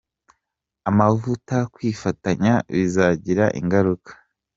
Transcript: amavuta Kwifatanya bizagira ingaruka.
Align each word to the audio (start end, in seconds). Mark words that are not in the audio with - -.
amavuta 0.89 1.55
Kwifatanya 1.73 2.53
bizagira 2.73 3.45
ingaruka. 3.59 4.11